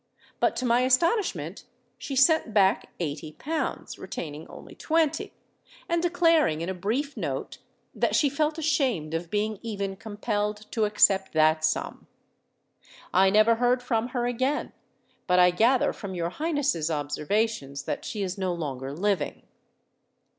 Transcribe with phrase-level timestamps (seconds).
[0.39, 1.65] But to my astonishment
[1.99, 5.31] she sent back eighty pounds—retaining only twenty,
[5.87, 7.59] and declaring in a brief note
[7.93, 12.07] that she felt ashamed of being even compelled to accept that sum.
[13.13, 14.71] I never heard from her again;
[15.27, 19.43] but I gather from your Highness's observations that she is no longer living!"